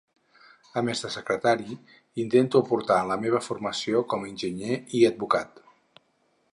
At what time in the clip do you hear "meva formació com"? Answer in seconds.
3.27-4.25